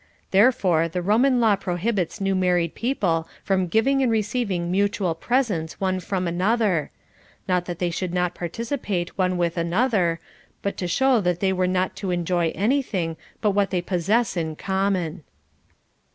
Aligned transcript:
Therefore 0.31 0.87
the 0.87 1.03
Roman 1.03 1.39
law 1.39 1.55
prohibits 1.55 2.19
new 2.19 2.33
married 2.33 2.73
people 2.73 3.29
from 3.43 3.67
giving 3.67 4.01
and 4.01 4.11
receiving 4.11 4.71
mutual 4.71 5.13
presents 5.13 5.79
one 5.79 5.99
from 5.99 6.27
another; 6.27 6.89
not 7.47 7.65
that 7.65 7.77
they 7.77 7.91
should 7.91 8.11
not 8.11 8.33
participate 8.33 9.15
one 9.15 9.37
with 9.37 9.57
another, 9.59 10.19
but 10.63 10.75
to 10.77 10.87
show 10.87 11.21
that 11.21 11.39
they 11.39 11.53
were 11.53 11.67
not 11.67 11.95
to 11.97 12.09
enjoy 12.09 12.51
any 12.55 12.81
thing 12.81 13.15
but 13.41 13.51
what 13.51 13.69
they 13.69 13.79
possess 13.79 14.35
in 14.35 14.55
common. 14.55 15.23